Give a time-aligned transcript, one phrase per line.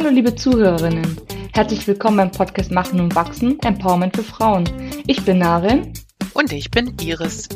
[0.00, 1.20] Hallo liebe Zuhörerinnen,
[1.52, 4.64] herzlich willkommen beim Podcast Machen und Wachsen, Empowerment für Frauen.
[5.06, 5.92] Ich bin Narin.
[6.32, 7.50] Und ich bin Iris.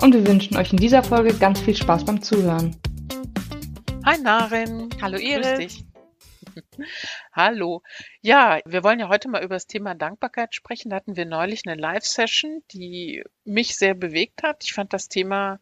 [0.00, 2.76] Und wir wünschen euch in dieser Folge ganz viel Spaß beim Zuhören.
[4.06, 4.90] Hi Narin.
[5.02, 5.82] Hallo Iris.
[7.32, 7.82] Hallo.
[8.20, 10.90] Ja, wir wollen ja heute mal über das Thema Dankbarkeit sprechen.
[10.90, 14.62] Da hatten wir neulich eine Live-Session, die mich sehr bewegt hat.
[14.62, 15.58] Ich fand das Thema,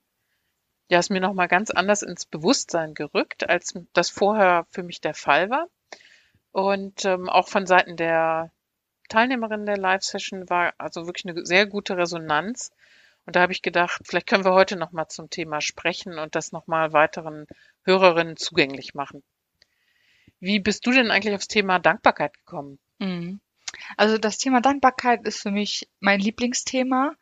[0.90, 5.14] ja, ist mir nochmal ganz anders ins Bewusstsein gerückt, als das vorher für mich der
[5.14, 5.70] Fall war.
[6.56, 8.50] Und ähm, auch von Seiten der
[9.10, 12.70] Teilnehmerin der Live-Session war also wirklich eine sehr gute Resonanz.
[13.26, 16.52] Und da habe ich gedacht, vielleicht können wir heute nochmal zum Thema sprechen und das
[16.52, 17.46] nochmal weiteren
[17.82, 19.22] Hörerinnen zugänglich machen.
[20.40, 22.78] Wie bist du denn eigentlich aufs Thema Dankbarkeit gekommen?
[23.00, 23.38] Mhm.
[23.98, 27.12] Also das Thema Dankbarkeit ist für mich mein Lieblingsthema.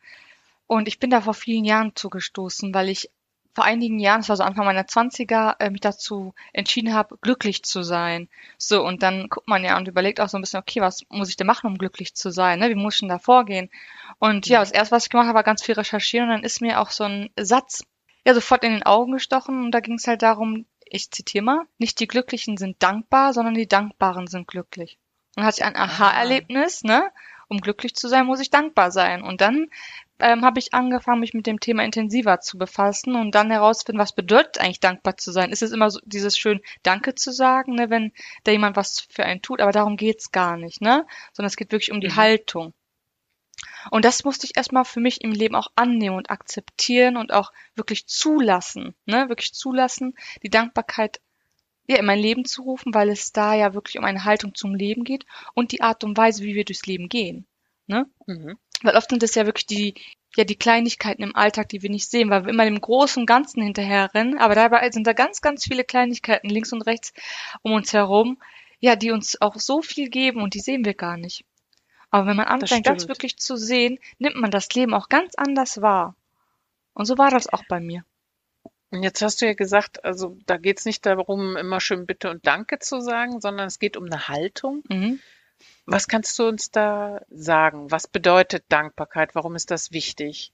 [0.69, 3.11] Und ich bin da vor vielen Jahren zugestoßen, weil ich
[3.55, 7.63] vor einigen Jahren, das war so Anfang meiner Zwanziger, äh, mich dazu entschieden habe, glücklich
[7.63, 8.29] zu sein.
[8.59, 11.29] So, und dann guckt man ja und überlegt auch so ein bisschen, okay, was muss
[11.29, 12.59] ich denn machen, um glücklich zu sein?
[12.59, 12.71] Ne?
[12.71, 13.71] Wie muss ich denn da vorgehen?
[14.19, 16.61] Und ja, das erste, was ich gemacht habe, war ganz viel recherchieren und dann ist
[16.61, 17.85] mir auch so ein Satz
[18.27, 21.67] ja sofort in den Augen gestochen und da ging es halt darum, ich zitiere mal,
[21.79, 24.99] nicht die Glücklichen sind dankbar, sondern die Dankbaren sind glücklich.
[25.37, 27.11] Und dann hatte ich ein Aha-Erlebnis, ne?
[27.49, 29.23] Um glücklich zu sein, muss ich dankbar sein.
[29.23, 29.69] Und dann
[30.21, 34.15] ähm, habe ich angefangen, mich mit dem Thema intensiver zu befassen und dann herausfinden, was
[34.15, 35.51] bedeutet eigentlich dankbar zu sein.
[35.51, 38.13] Ist es immer so dieses schön Danke zu sagen, ne, wenn
[38.45, 41.07] da jemand was für einen tut, aber darum geht's gar nicht, ne?
[41.33, 42.17] Sondern es geht wirklich um die mhm.
[42.17, 42.75] Haltung.
[43.91, 47.53] Und das musste ich erstmal für mich im Leben auch annehmen und akzeptieren und auch
[47.75, 49.29] wirklich zulassen, ne?
[49.29, 51.21] Wirklich zulassen, die Dankbarkeit
[51.87, 54.75] ja, in mein Leben zu rufen, weil es da ja wirklich um eine Haltung zum
[54.75, 57.47] Leben geht und die Art und Weise, wie wir durchs Leben gehen.
[57.87, 58.07] Ne?
[58.27, 58.59] Mhm.
[58.85, 59.95] Weil oft sind es ja wirklich die,
[60.37, 63.63] ja, die Kleinigkeiten im Alltag, die wir nicht sehen, weil wir immer dem großen Ganzen
[63.63, 64.39] hinterherrennen.
[64.39, 67.15] Aber dabei sind da ganz, ganz viele Kleinigkeiten links und rechts
[67.63, 68.39] um uns herum,
[68.81, 71.47] ja, die uns auch so viel geben und die sehen wir gar nicht.
[72.11, 75.35] Aber wenn man anfängt, das, das wirklich zu sehen, nimmt man das Leben auch ganz
[75.35, 76.15] anders wahr.
[76.93, 78.05] Und so war das auch bei mir.
[78.91, 82.29] Und jetzt hast du ja gesagt, also da geht es nicht darum, immer schön Bitte
[82.31, 84.85] und Danke zu sagen, sondern es geht um eine Haltung.
[84.91, 85.21] Mhm.
[85.87, 87.91] Was kannst du uns da sagen?
[87.91, 89.35] Was bedeutet Dankbarkeit?
[89.35, 90.53] Warum ist das wichtig?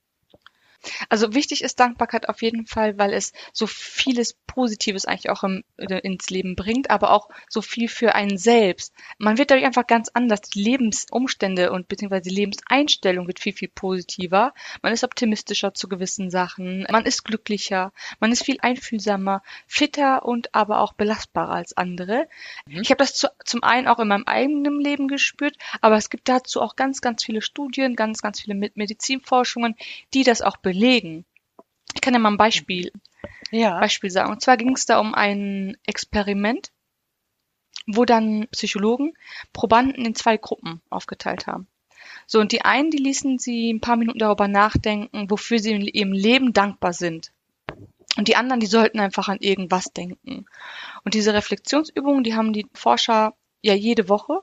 [1.08, 5.62] Also wichtig ist Dankbarkeit auf jeden Fall, weil es so vieles Positives eigentlich auch im,
[5.76, 8.94] äh, ins Leben bringt, aber auch so viel für einen selbst.
[9.18, 10.40] Man wird dadurch einfach ganz anders.
[10.42, 14.54] Die Lebensumstände und beziehungsweise die Lebenseinstellung wird viel, viel positiver.
[14.82, 16.86] Man ist optimistischer zu gewissen Sachen.
[16.90, 17.92] Man ist glücklicher.
[18.18, 22.26] Man ist viel einfühlsamer, fitter und aber auch belastbarer als andere.
[22.66, 22.80] Mhm.
[22.82, 26.28] Ich habe das zu, zum einen auch in meinem eigenen Leben gespürt, aber es gibt
[26.28, 29.76] dazu auch ganz, ganz viele Studien, ganz, ganz viele Medizinforschungen,
[30.14, 30.69] die das auch belegen.
[31.94, 32.92] Ich kann ja mal ein Beispiel,
[33.50, 33.78] ja.
[33.80, 34.30] Beispiel sagen.
[34.30, 36.70] Und zwar ging es da um ein Experiment,
[37.86, 39.14] wo dann Psychologen
[39.52, 41.66] Probanden in zwei Gruppen aufgeteilt haben.
[42.26, 45.82] So, und die einen, die ließen sie ein paar Minuten darüber nachdenken, wofür sie in
[45.82, 47.32] ihrem Leben dankbar sind.
[48.16, 50.46] Und die anderen, die sollten einfach an irgendwas denken.
[51.04, 54.42] Und diese Reflexionsübungen, die haben die Forscher ja jede Woche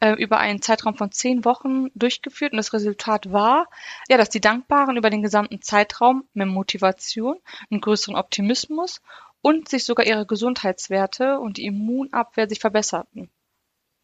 [0.00, 3.68] äh, über einen Zeitraum von zehn Wochen durchgeführt und das Resultat war,
[4.08, 7.38] ja, dass die Dankbaren über den gesamten Zeitraum mehr Motivation,
[7.70, 9.00] einen größeren Optimismus
[9.40, 13.30] und sich sogar ihre Gesundheitswerte und die Immunabwehr sich verbesserten.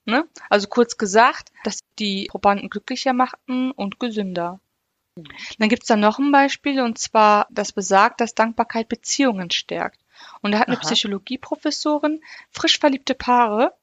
[0.04, 0.28] Ne?
[0.50, 4.60] Also kurz gesagt, dass die Probanden glücklicher machten und gesünder.
[5.58, 10.00] Dann gibt es da noch ein Beispiel und zwar, das besagt, dass Dankbarkeit Beziehungen stärkt.
[10.40, 10.82] Und da hat eine Aha.
[10.84, 13.74] Psychologieprofessorin frisch verliebte Paare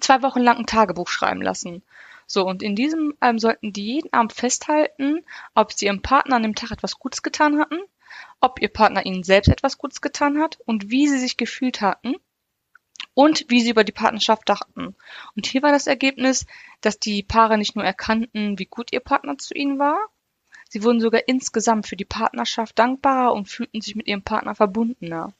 [0.00, 1.82] zwei Wochen lang ein Tagebuch schreiben lassen.
[2.26, 6.42] So, und in diesem ähm, sollten die jeden Abend festhalten, ob sie ihrem Partner an
[6.42, 7.78] dem Tag etwas Gutes getan hatten,
[8.40, 12.16] ob ihr Partner ihnen selbst etwas Gutes getan hat und wie sie sich gefühlt hatten
[13.14, 14.94] und wie sie über die Partnerschaft dachten.
[15.34, 16.46] Und hier war das Ergebnis,
[16.82, 19.98] dass die Paare nicht nur erkannten, wie gut ihr Partner zu ihnen war,
[20.68, 25.32] sie wurden sogar insgesamt für die Partnerschaft dankbarer und fühlten sich mit ihrem Partner verbundener.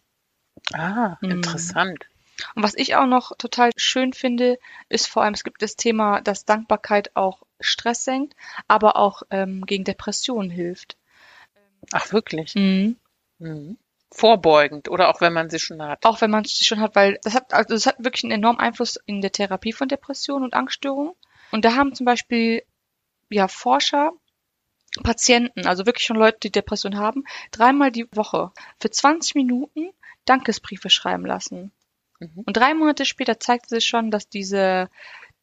[0.73, 1.31] Ah, hm.
[1.31, 2.07] interessant.
[2.55, 4.59] Und was ich auch noch total schön finde,
[4.89, 8.35] ist vor allem, es gibt das Thema, dass Dankbarkeit auch Stress senkt,
[8.69, 10.97] aber auch ähm, gegen Depressionen hilft.
[11.93, 12.55] Ach, wirklich?
[12.55, 12.97] Mhm.
[13.39, 13.79] Mhm.
[14.11, 16.05] Vorbeugend oder auch wenn man sie schon hat.
[16.05, 18.61] Auch wenn man sie schon hat, weil das hat, also das hat wirklich einen enormen
[18.61, 21.13] Einfluss in der Therapie von Depressionen und Angststörungen.
[21.51, 22.63] Und da haben zum Beispiel
[23.29, 24.13] ja Forscher
[25.03, 29.91] Patienten, also wirklich schon Leute, die Depression haben, dreimal die Woche für 20 Minuten
[30.25, 31.73] Dankesbriefe schreiben lassen.
[32.21, 32.43] Mhm.
[32.47, 34.89] Und drei Monate später zeigte sich schon, dass diese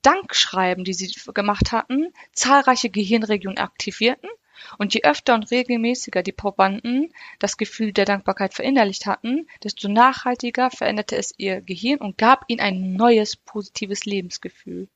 [0.02, 4.30] Dankschreiben, die sie gemacht hatten, zahlreiche Gehirnregionen aktivierten
[4.78, 10.70] Und je öfter und regelmäßiger die Probanden das Gefühl der Dankbarkeit verinnerlicht hatten, desto nachhaltiger
[10.72, 14.88] veränderte es ihr Gehirn und gab ihnen ein neues positives Lebensgefühl.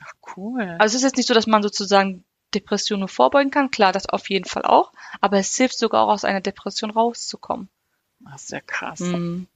[0.00, 0.76] Ach, cool.
[0.78, 2.24] Also es ist jetzt nicht so, dass man sozusagen
[2.54, 3.70] Depressionen vorbeugen kann.
[3.70, 4.92] Klar, das auf jeden Fall auch.
[5.20, 7.68] Aber es hilft sogar auch aus einer Depression rauszukommen.
[8.20, 9.00] Das ist ja krass.
[9.00, 9.46] Mhm.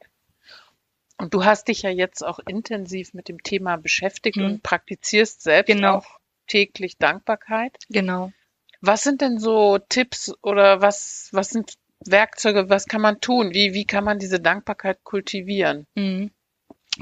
[1.18, 4.44] Und du hast dich ja jetzt auch intensiv mit dem Thema beschäftigt Mhm.
[4.44, 5.98] und praktizierst selbst Genau.
[5.98, 6.06] auch
[6.46, 7.76] täglich Dankbarkeit.
[7.88, 8.32] Genau.
[8.80, 11.74] Was sind denn so Tipps oder was, was sind
[12.06, 13.54] Werkzeuge, was kann man tun?
[13.54, 15.86] Wie, wie kann man diese Dankbarkeit kultivieren?
[15.94, 16.30] Mhm.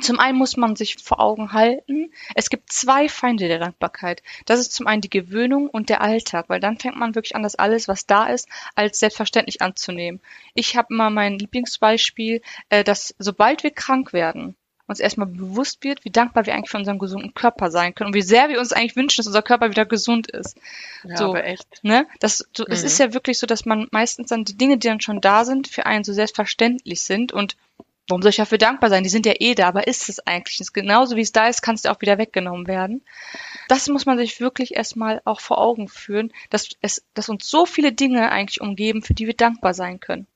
[0.01, 4.23] Zum einen muss man sich vor Augen halten, es gibt zwei Feinde der Dankbarkeit.
[4.47, 7.43] Das ist zum einen die Gewöhnung und der Alltag, weil dann fängt man wirklich an,
[7.43, 10.21] das alles, was da ist, als selbstverständlich anzunehmen.
[10.55, 12.41] Ich habe immer mein Lieblingsbeispiel,
[12.71, 14.57] äh, dass sobald wir krank werden,
[14.87, 18.15] uns erstmal bewusst wird, wie dankbar wir eigentlich für unseren gesunden Körper sein können und
[18.15, 20.57] wie sehr wir uns eigentlich wünschen, dass unser Körper wieder gesund ist.
[21.05, 21.25] Ja, So.
[21.31, 21.67] aber echt.
[21.83, 22.07] Ne?
[22.21, 22.87] Das, so, Es Mhm.
[22.87, 25.69] ist ja wirklich so, dass man meistens dann die Dinge, die dann schon da sind,
[25.69, 27.57] für einen so selbstverständlich sind und
[28.09, 29.05] warum soll ich dafür dankbar sein?
[29.05, 30.75] Die sind ja eh da, aber ist es eigentlich nicht?
[30.75, 33.03] Genauso wie es da ist, kann es ja auch wieder weggenommen werden.
[33.69, 37.67] Das muss man sich wirklich erstmal auch vor Augen führen, dass es, dass uns so
[37.67, 40.27] viele Dinge eigentlich umgeben, für die wir dankbar sein können.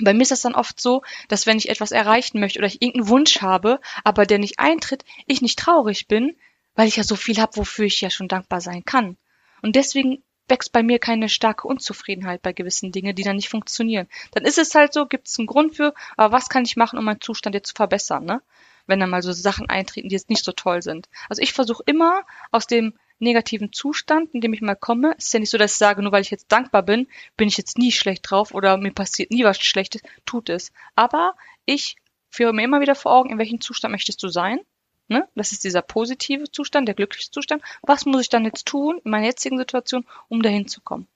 [0.00, 2.82] Bei mir ist das dann oft so, dass wenn ich etwas erreichen möchte oder ich
[2.82, 6.36] irgendeinen Wunsch habe, aber der nicht eintritt, ich nicht traurig bin,
[6.74, 9.16] weil ich ja so viel habe, wofür ich ja schon dankbar sein kann.
[9.62, 14.08] Und deswegen wächst bei mir keine starke Unzufriedenheit bei gewissen Dingen, die dann nicht funktionieren.
[14.32, 16.98] Dann ist es halt so, gibt es einen Grund für, aber was kann ich machen,
[16.98, 18.42] um meinen Zustand jetzt zu verbessern, ne?
[18.86, 21.08] Wenn dann mal so Sachen eintreten, die jetzt nicht so toll sind.
[21.28, 25.40] Also ich versuche immer aus dem negativen Zustand, in dem ich mal komme, ist ja
[25.40, 27.92] nicht so, dass ich sage, nur weil ich jetzt dankbar bin, bin ich jetzt nie
[27.92, 30.72] schlecht drauf oder mir passiert nie was Schlechtes, tut es.
[30.94, 31.34] Aber
[31.66, 31.96] ich
[32.30, 34.60] führe mir immer wieder vor Augen, in welchem Zustand möchtest du sein?
[35.08, 35.26] Ne?
[35.34, 37.62] Das ist dieser positive Zustand, der glückliche Zustand.
[37.82, 41.08] Was muss ich dann jetzt tun in meiner jetzigen Situation, um dahin zu kommen?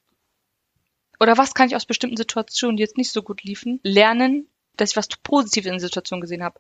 [1.21, 4.91] Oder was kann ich aus bestimmten Situationen, die jetzt nicht so gut liefen, lernen, dass
[4.91, 6.59] ich was Positives in der Situation gesehen habe?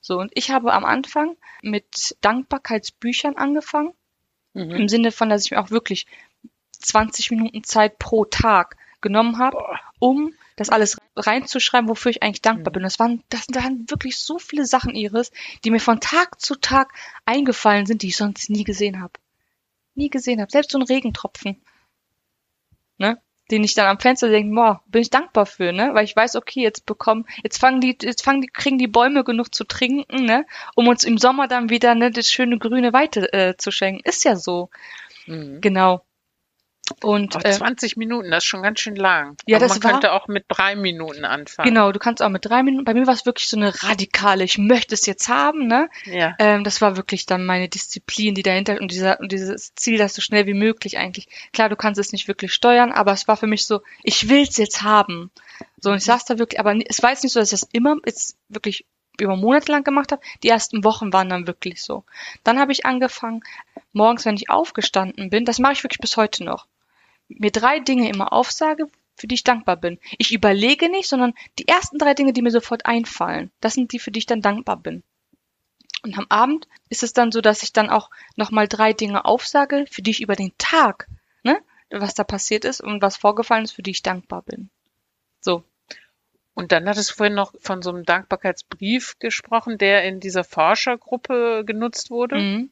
[0.00, 3.92] So, und ich habe am Anfang mit Dankbarkeitsbüchern angefangen,
[4.56, 4.70] Mhm.
[4.70, 6.06] im Sinne von, dass ich mir auch wirklich
[6.72, 9.58] 20 Minuten Zeit pro Tag genommen habe,
[9.98, 12.74] um das alles reinzuschreiben, wofür ich eigentlich dankbar Mhm.
[12.74, 12.82] bin.
[12.82, 15.30] Das waren, das waren wirklich so viele Sachen ihres,
[15.64, 16.92] die mir von Tag zu Tag
[17.26, 19.12] eingefallen sind, die ich sonst nie gesehen habe.
[19.94, 20.50] Nie gesehen habe.
[20.50, 21.62] Selbst so ein Regentropfen.
[22.98, 23.20] Ne?
[23.50, 25.90] Den ich dann am Fenster denke, boah, bin ich dankbar für, ne?
[25.94, 29.22] Weil ich weiß, okay, jetzt bekommen, jetzt fangen die, jetzt fangen die, kriegen die Bäume
[29.22, 30.46] genug zu trinken, ne?
[30.74, 34.02] Um uns im Sommer dann wieder, ne, das schöne grüne Weite äh, zu schenken.
[34.08, 34.70] Ist ja so.
[35.26, 35.60] Mhm.
[35.60, 36.02] Genau.
[37.02, 39.36] Und äh, 20 Minuten, das ist schon ganz schön lang.
[39.46, 41.68] Ja, Aber das man war- könnte auch mit drei Minuten anfangen.
[41.68, 42.84] Genau, du kannst auch mit drei Minuten.
[42.84, 45.88] Bei mir war es wirklich so eine radikale, ich möchte es jetzt haben, ne?
[46.04, 46.34] Ja.
[46.38, 50.14] Ähm, das war wirklich dann meine Disziplin, die dahinter und dieser und dieses Ziel, das
[50.14, 51.28] so schnell wie möglich eigentlich.
[51.52, 54.42] Klar, du kannst es nicht wirklich steuern, aber es war für mich so, ich will
[54.42, 55.30] es jetzt haben.
[55.80, 57.68] So und ich saß da wirklich, aber es war jetzt nicht so, dass ich das
[57.72, 58.86] immer jetzt wirklich
[59.18, 60.22] über Monate lang gemacht habe.
[60.42, 62.04] Die ersten Wochen waren dann wirklich so.
[62.44, 63.42] Dann habe ich angefangen,
[63.92, 66.66] morgens, wenn ich aufgestanden bin, das mache ich wirklich bis heute noch,
[67.28, 68.86] mir drei Dinge immer aufsage,
[69.16, 69.98] für die ich dankbar bin.
[70.18, 73.98] Ich überlege nicht, sondern die ersten drei Dinge, die mir sofort einfallen, das sind die,
[73.98, 75.02] für die ich dann dankbar bin.
[76.02, 79.86] Und am Abend ist es dann so, dass ich dann auch nochmal drei Dinge aufsage,
[79.90, 81.08] für die ich über den Tag,
[81.42, 81.58] ne,
[81.90, 84.70] was da passiert ist und was vorgefallen ist, für die ich dankbar bin.
[85.40, 85.64] So.
[86.54, 91.64] Und dann hattest du vorhin noch von so einem Dankbarkeitsbrief gesprochen, der in dieser Forschergruppe
[91.66, 92.70] genutzt wurde, Mhm.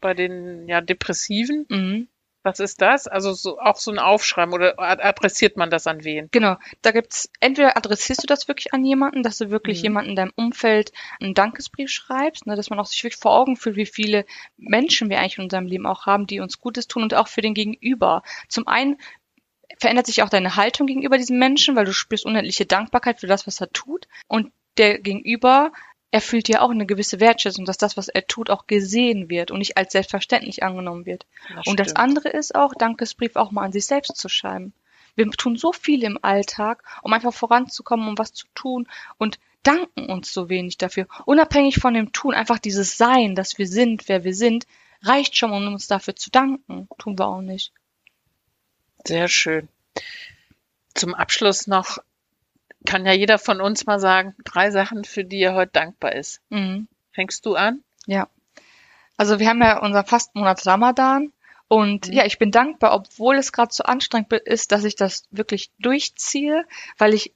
[0.00, 1.66] bei den ja, Depressiven.
[1.68, 2.08] Mhm.
[2.44, 3.06] Was ist das?
[3.06, 6.28] Also so, auch so ein Aufschreiben oder ad- adressiert man das an wen?
[6.32, 9.82] Genau, da gibt's entweder adressierst du das wirklich an jemanden, dass du wirklich Mhm.
[9.84, 13.56] jemanden in deinem Umfeld einen Dankesbrief schreibst, ne, dass man auch sich wirklich vor Augen
[13.56, 14.24] fühlt, wie viele
[14.56, 17.42] Menschen wir eigentlich in unserem Leben auch haben, die uns Gutes tun und auch für
[17.42, 18.22] den Gegenüber.
[18.48, 18.96] Zum einen
[19.78, 23.46] verändert sich auch deine Haltung gegenüber diesem Menschen, weil du spürst unendliche Dankbarkeit für das,
[23.46, 25.72] was er tut und der Gegenüber
[26.12, 29.58] erfüllt dir auch eine gewisse Wertschätzung, dass das, was er tut, auch gesehen wird und
[29.58, 31.26] nicht als selbstverständlich angenommen wird.
[31.66, 34.72] Und das andere ist auch, Dankesbrief auch mal an sich selbst zu schreiben.
[35.16, 38.88] Wir tun so viel im Alltag, um einfach voranzukommen, um was zu tun
[39.18, 41.06] und danken uns so wenig dafür.
[41.24, 44.66] Unabhängig von dem Tun, einfach dieses Sein, dass wir sind, wer wir sind,
[45.02, 46.88] reicht schon, um uns dafür zu danken.
[46.98, 47.72] Tun wir auch nicht.
[49.04, 49.68] Sehr schön.
[50.94, 51.98] Zum Abschluss noch
[52.84, 56.40] kann ja jeder von uns mal sagen, drei Sachen, für die er heute dankbar ist.
[56.50, 56.88] Mhm.
[57.12, 57.82] Fängst du an?
[58.06, 58.28] Ja.
[59.16, 61.32] Also wir haben ja unseren Fastenmonat Ramadan
[61.68, 62.12] und Mhm.
[62.12, 66.64] ja, ich bin dankbar, obwohl es gerade so anstrengend ist, dass ich das wirklich durchziehe,
[66.98, 67.32] weil ich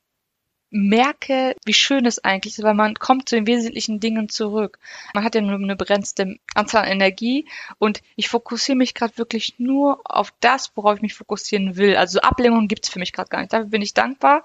[0.70, 4.78] merke, wie schön es eigentlich ist, weil man kommt zu den wesentlichen Dingen zurück.
[5.14, 9.58] Man hat ja nur eine begrenzte Anzahl an Energie und ich fokussiere mich gerade wirklich
[9.58, 11.96] nur auf das, worauf ich mich fokussieren will.
[11.96, 13.52] Also Ablenkungen gibt's für mich gerade gar nicht.
[13.52, 14.42] Dafür bin ich dankbar.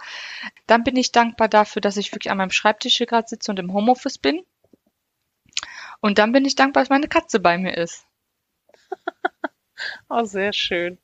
[0.67, 3.59] Dann bin ich dankbar dafür, dass ich wirklich an meinem Schreibtisch hier gerade sitze und
[3.59, 4.45] im Homeoffice bin.
[6.01, 8.05] Und dann bin ich dankbar, dass meine Katze bei mir ist.
[10.09, 10.97] oh, sehr schön.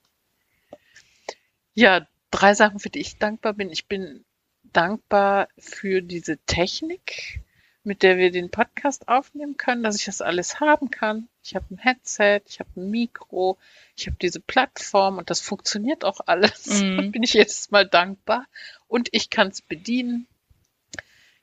[1.74, 3.70] Ja, drei Sachen, für die ich dankbar bin.
[3.70, 4.26] Ich bin
[4.74, 7.42] dankbar für diese Technik,
[7.84, 11.30] mit der wir den Podcast aufnehmen können, dass ich das alles haben kann.
[11.44, 13.58] Ich habe ein Headset, ich habe ein Mikro,
[13.96, 16.82] ich habe diese Plattform und das funktioniert auch alles.
[16.82, 17.12] Mhm.
[17.12, 18.46] bin ich jedes Mal dankbar
[18.88, 20.28] und ich kann es bedienen.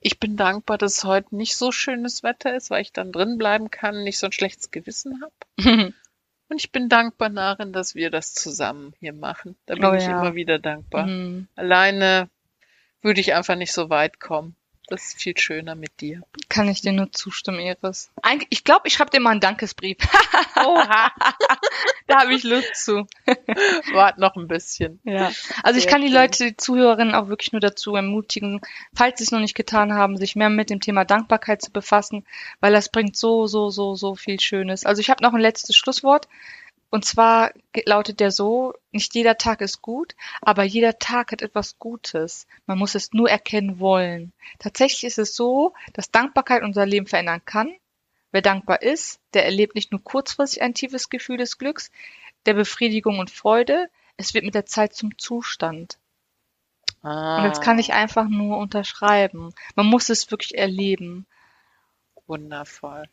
[0.00, 3.38] Ich bin dankbar, dass es heute nicht so schönes Wetter ist, weil ich dann drin
[3.38, 5.94] bleiben kann, nicht so ein schlechtes Gewissen habe.
[6.48, 9.56] Und ich bin dankbar darin, dass wir das zusammen hier machen.
[9.64, 10.20] Da bin oh, ich ja.
[10.20, 11.06] immer wieder dankbar.
[11.06, 11.48] Mhm.
[11.56, 12.28] Alleine
[13.04, 14.56] würde ich einfach nicht so weit kommen.
[14.88, 16.22] Das ist viel schöner mit dir.
[16.50, 18.10] Kann ich dir nur zustimmen, Iris.
[18.50, 19.96] Ich glaube, ich schreibe dir mal einen Dankesbrief.
[20.56, 21.10] Oha.
[22.06, 23.06] da habe ich Lust zu.
[23.94, 25.00] Wart noch ein bisschen.
[25.04, 25.32] Ja.
[25.62, 28.60] Also ich kann die Leute, die Zuhörerinnen auch wirklich nur dazu ermutigen,
[28.94, 32.26] falls sie es noch nicht getan haben, sich mehr mit dem Thema Dankbarkeit zu befassen,
[32.60, 34.84] weil das bringt so, so, so, so viel Schönes.
[34.84, 36.28] Also ich habe noch ein letztes Schlusswort.
[36.94, 37.50] Und zwar
[37.86, 42.46] lautet der so, nicht jeder Tag ist gut, aber jeder Tag hat etwas Gutes.
[42.66, 44.32] Man muss es nur erkennen wollen.
[44.60, 47.74] Tatsächlich ist es so, dass Dankbarkeit unser Leben verändern kann.
[48.30, 51.90] Wer dankbar ist, der erlebt nicht nur kurzfristig ein tiefes Gefühl des Glücks,
[52.46, 55.98] der Befriedigung und Freude, es wird mit der Zeit zum Zustand.
[57.02, 57.38] Ah.
[57.38, 59.52] Und das kann ich einfach nur unterschreiben.
[59.74, 61.26] Man muss es wirklich erleben.
[62.28, 63.08] Wundervoll.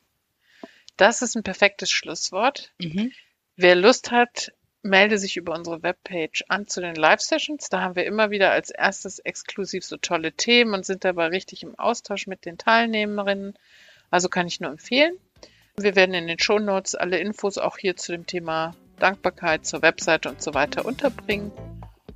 [0.98, 2.72] Das ist ein perfektes Schlusswort.
[2.78, 3.12] Mhm.
[3.58, 4.54] Wer Lust hat,
[4.84, 7.70] melde sich über unsere Webpage an zu den Live-Sessions.
[7.70, 11.64] Da haben wir immer wieder als erstes exklusiv so tolle Themen und sind dabei richtig
[11.64, 13.54] im Austausch mit den Teilnehmerinnen.
[14.10, 15.16] Also kann ich nur empfehlen.
[15.78, 19.82] Wir werden in den Show Notes alle Infos auch hier zu dem Thema Dankbarkeit zur
[19.82, 21.52] Webseite und so weiter unterbringen.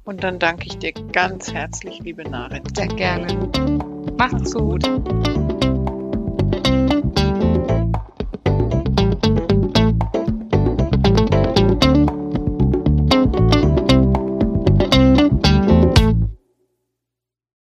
[0.03, 2.63] Und dann danke ich dir ganz herzlich, liebe Narin.
[2.75, 3.51] Sehr gerne.
[4.17, 4.83] Macht's gut.